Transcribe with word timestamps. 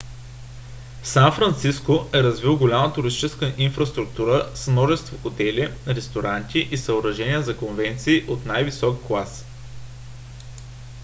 сан 1.03 1.31
франциско 1.33 1.97
е 2.13 2.23
развил 2.23 2.57
голяма 2.57 2.93
туристическа 2.93 3.55
инфраструктура 3.57 4.49
с 4.55 4.67
множество 4.71 5.17
хотели 5.17 5.73
ресторанти 5.87 6.69
и 6.71 6.77
съоръжения 6.77 7.41
за 7.41 7.57
конвенции 7.57 8.25
от 8.29 8.45
най-висок 8.45 9.03
клас 9.07 9.45